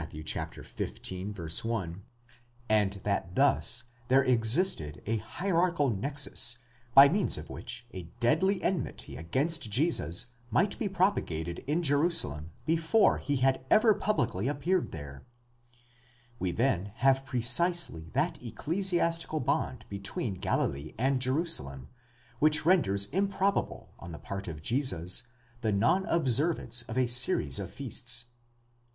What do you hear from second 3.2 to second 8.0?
thus there existed a hierarchical nexus by means of which